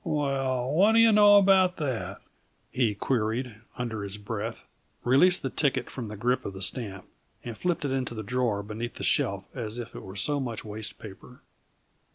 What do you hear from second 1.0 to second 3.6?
know about that?" he queried,